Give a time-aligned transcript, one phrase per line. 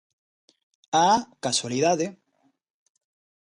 [1.07, 2.07] ¡Ah, casualidade!